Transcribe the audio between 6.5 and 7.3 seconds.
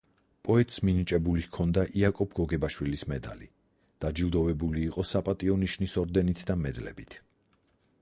და მედლებით.